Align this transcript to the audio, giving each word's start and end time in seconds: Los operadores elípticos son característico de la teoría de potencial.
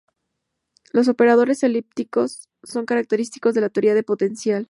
Los 0.93 1.07
operadores 1.07 1.61
elípticos 1.61 2.49
son 2.63 2.87
característico 2.87 3.53
de 3.53 3.61
la 3.61 3.69
teoría 3.69 3.93
de 3.93 4.01
potencial. 4.01 4.59